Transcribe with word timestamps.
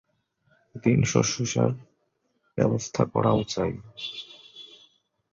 দিন 0.75 0.99
শুশ্রূষার 1.03 1.71
ব্যবস্থা 2.57 3.03
করাও 3.05 3.39
চাই। 3.43 3.73